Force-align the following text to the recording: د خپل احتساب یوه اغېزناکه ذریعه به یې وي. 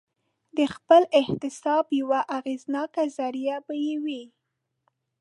د 0.57 0.59
خپل 0.75 1.01
احتساب 1.21 1.85
یوه 2.01 2.19
اغېزناکه 2.37 3.03
ذریعه 3.17 3.57
به 3.65 3.73
یې 3.85 3.95
وي. 4.03 4.23